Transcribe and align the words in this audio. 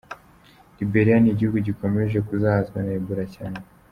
Liberiya 0.77 1.17
ni 1.21 1.29
igihugu 1.33 1.57
gikomeje 1.67 2.17
kuzahazwa 2.27 2.77
na 2.85 2.91
Ebola 2.97 3.25
cyane. 3.35 3.59